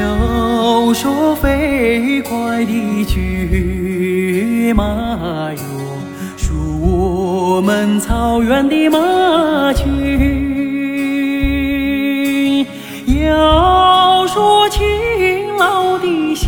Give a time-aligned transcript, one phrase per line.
[0.00, 5.58] 要说飞快的骏马哟，
[6.36, 9.86] 数我们草原的马群；
[13.22, 14.82] 要说勤
[15.56, 16.44] 劳的小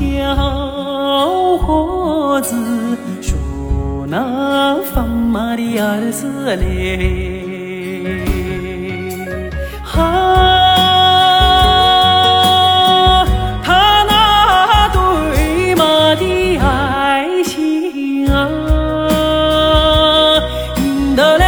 [1.58, 2.54] 伙子，
[3.20, 3.34] 数
[4.08, 4.55] 那。
[5.76, 6.26] 亚的斯
[6.56, 6.64] 里，
[9.94, 10.00] 啊，
[13.62, 18.48] 他那对马的爱情啊，
[20.78, 21.44] 赢得了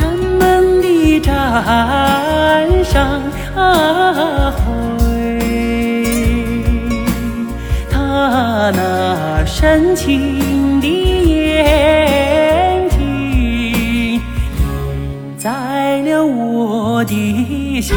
[0.38, 3.22] 们的赞赏
[3.54, 4.49] 啊。
[9.60, 14.20] 深情的眼睛印
[15.36, 17.94] 在了我的心。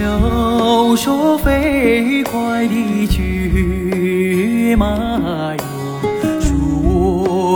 [0.00, 5.78] 又说飞快的骏马哟。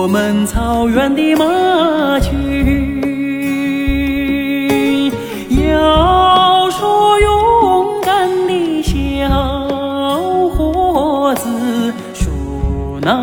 [0.03, 2.82] 我们草原的马群，
[12.21, 13.17] shuna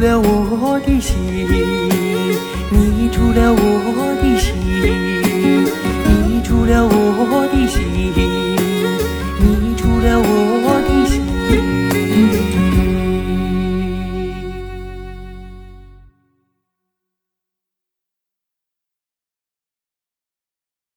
[0.00, 1.14] 了我的心，
[2.70, 4.56] 你住了我的心，
[6.26, 7.79] 你住了我的心。